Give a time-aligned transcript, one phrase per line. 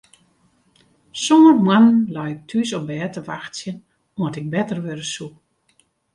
[1.23, 3.77] Sân moannen lei ik thús op bêd te wachtsjen
[4.19, 5.31] oant ik better wurde soe.